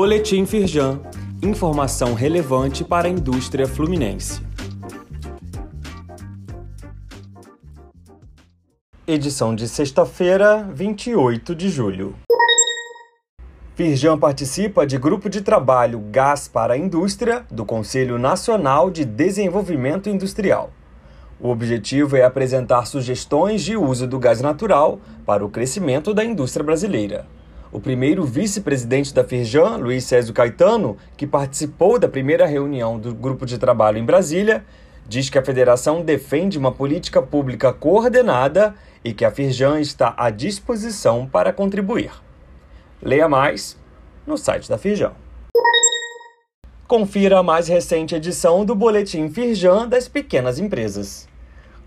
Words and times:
Boletim 0.00 0.46
Firjan. 0.46 1.00
Informação 1.42 2.14
relevante 2.14 2.84
para 2.84 3.08
a 3.08 3.10
indústria 3.10 3.66
fluminense. 3.66 4.40
Edição 9.04 9.56
de 9.56 9.66
sexta-feira, 9.66 10.62
28 10.72 11.52
de 11.52 11.68
julho. 11.68 12.14
Firjan 13.74 14.16
participa 14.16 14.86
de 14.86 14.96
grupo 14.96 15.28
de 15.28 15.40
trabalho 15.40 15.98
Gás 16.12 16.46
para 16.46 16.74
a 16.74 16.78
Indústria 16.78 17.44
do 17.50 17.64
Conselho 17.64 18.20
Nacional 18.20 18.92
de 18.92 19.04
Desenvolvimento 19.04 20.08
Industrial. 20.08 20.70
O 21.40 21.48
objetivo 21.48 22.16
é 22.16 22.22
apresentar 22.22 22.86
sugestões 22.86 23.64
de 23.64 23.76
uso 23.76 24.06
do 24.06 24.20
gás 24.20 24.40
natural 24.40 25.00
para 25.26 25.44
o 25.44 25.50
crescimento 25.50 26.14
da 26.14 26.24
indústria 26.24 26.64
brasileira. 26.64 27.26
O 27.70 27.78
primeiro 27.78 28.24
vice-presidente 28.24 29.12
da 29.12 29.22
Firjan, 29.22 29.76
Luiz 29.76 30.04
Césio 30.04 30.32
Caetano, 30.32 30.96
que 31.18 31.26
participou 31.26 31.98
da 31.98 32.08
primeira 32.08 32.46
reunião 32.46 32.98
do 32.98 33.14
grupo 33.14 33.44
de 33.44 33.58
trabalho 33.58 33.98
em 33.98 34.04
Brasília, 34.04 34.64
diz 35.06 35.28
que 35.28 35.38
a 35.38 35.44
federação 35.44 36.02
defende 36.02 36.56
uma 36.56 36.72
política 36.72 37.20
pública 37.20 37.70
coordenada 37.70 38.74
e 39.04 39.12
que 39.12 39.22
a 39.22 39.30
Firjan 39.30 39.80
está 39.80 40.14
à 40.16 40.30
disposição 40.30 41.26
para 41.26 41.52
contribuir. 41.52 42.10
Leia 43.02 43.28
mais 43.28 43.76
no 44.26 44.38
site 44.38 44.66
da 44.66 44.78
Firjan. 44.78 45.12
Confira 46.86 47.38
a 47.38 47.42
mais 47.42 47.68
recente 47.68 48.14
edição 48.14 48.64
do 48.64 48.74
Boletim 48.74 49.28
Firjan 49.28 49.86
das 49.86 50.08
Pequenas 50.08 50.58
Empresas. 50.58 51.27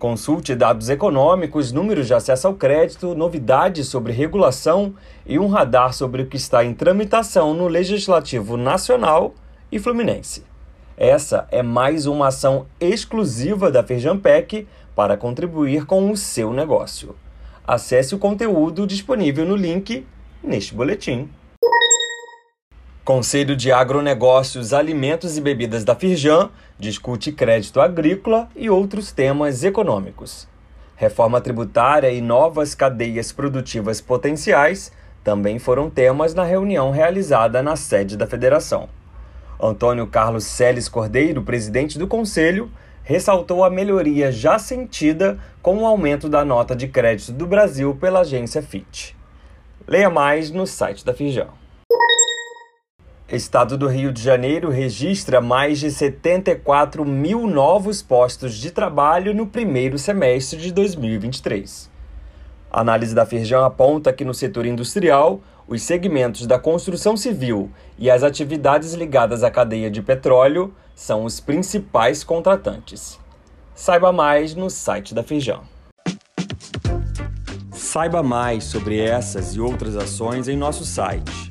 Consulte 0.00 0.54
dados 0.54 0.88
econômicos, 0.88 1.72
números 1.72 2.06
de 2.06 2.14
acesso 2.14 2.46
ao 2.46 2.54
crédito, 2.54 3.14
novidades 3.14 3.86
sobre 3.86 4.14
regulação 4.14 4.94
e 5.26 5.38
um 5.38 5.46
radar 5.46 5.92
sobre 5.92 6.22
o 6.22 6.26
que 6.26 6.38
está 6.38 6.64
em 6.64 6.72
tramitação 6.72 7.52
no 7.52 7.68
Legislativo 7.68 8.56
Nacional 8.56 9.34
e 9.70 9.78
Fluminense. 9.78 10.42
Essa 10.96 11.46
é 11.50 11.62
mais 11.62 12.06
uma 12.06 12.28
ação 12.28 12.64
exclusiva 12.80 13.70
da 13.70 13.82
Firjampec 13.82 14.66
para 14.96 15.18
contribuir 15.18 15.84
com 15.84 16.10
o 16.10 16.16
seu 16.16 16.50
negócio. 16.50 17.14
Acesse 17.62 18.14
o 18.14 18.18
conteúdo 18.18 18.86
disponível 18.86 19.44
no 19.44 19.54
link 19.54 20.06
neste 20.42 20.74
boletim. 20.74 21.28
Conselho 23.12 23.56
de 23.56 23.72
Agronegócios, 23.72 24.72
Alimentos 24.72 25.36
e 25.36 25.40
Bebidas 25.40 25.82
da 25.82 25.96
Firjan 25.96 26.48
discute 26.78 27.32
crédito 27.32 27.80
agrícola 27.80 28.48
e 28.54 28.70
outros 28.70 29.10
temas 29.10 29.64
econômicos. 29.64 30.46
Reforma 30.94 31.40
tributária 31.40 32.08
e 32.12 32.20
novas 32.20 32.72
cadeias 32.72 33.32
produtivas 33.32 34.00
potenciais 34.00 34.92
também 35.24 35.58
foram 35.58 35.90
temas 35.90 36.34
na 36.34 36.44
reunião 36.44 36.92
realizada 36.92 37.60
na 37.64 37.74
sede 37.74 38.16
da 38.16 38.28
federação. 38.28 38.88
Antônio 39.60 40.06
Carlos 40.06 40.44
Celes 40.44 40.88
Cordeiro, 40.88 41.42
presidente 41.42 41.98
do 41.98 42.06
conselho, 42.06 42.70
ressaltou 43.02 43.64
a 43.64 43.70
melhoria 43.70 44.30
já 44.30 44.56
sentida 44.56 45.36
com 45.60 45.78
o 45.78 45.84
aumento 45.84 46.28
da 46.28 46.44
nota 46.44 46.76
de 46.76 46.86
crédito 46.86 47.32
do 47.32 47.44
Brasil 47.44 47.92
pela 48.00 48.20
agência 48.20 48.62
FIT. 48.62 49.16
Leia 49.84 50.08
mais 50.08 50.52
no 50.52 50.64
site 50.64 51.04
da 51.04 51.12
Firjan. 51.12 51.59
Estado 53.36 53.78
do 53.78 53.86
Rio 53.86 54.12
de 54.12 54.20
Janeiro 54.20 54.70
registra 54.70 55.40
mais 55.40 55.78
de 55.78 55.88
74 55.88 57.04
mil 57.04 57.46
novos 57.46 58.02
postos 58.02 58.54
de 58.54 58.72
trabalho 58.72 59.32
no 59.32 59.46
primeiro 59.46 59.96
semestre 59.98 60.58
de 60.58 60.72
2023. 60.72 61.88
A 62.68 62.80
análise 62.80 63.14
da 63.14 63.24
Firjan 63.24 63.64
aponta 63.64 64.12
que 64.12 64.24
no 64.24 64.34
setor 64.34 64.66
industrial, 64.66 65.40
os 65.68 65.80
segmentos 65.82 66.44
da 66.44 66.58
construção 66.58 67.16
civil 67.16 67.70
e 67.96 68.10
as 68.10 68.24
atividades 68.24 68.94
ligadas 68.94 69.44
à 69.44 69.50
cadeia 69.50 69.88
de 69.88 70.02
petróleo 70.02 70.74
são 70.92 71.24
os 71.24 71.38
principais 71.38 72.24
contratantes. 72.24 73.16
Saiba 73.76 74.10
mais 74.10 74.56
no 74.56 74.68
site 74.68 75.14
da 75.14 75.22
Firjan. 75.22 75.60
Saiba 77.70 78.24
mais 78.24 78.64
sobre 78.64 78.98
essas 78.98 79.54
e 79.54 79.60
outras 79.60 79.94
ações 79.94 80.48
em 80.48 80.56
nosso 80.56 80.84
site 80.84 81.50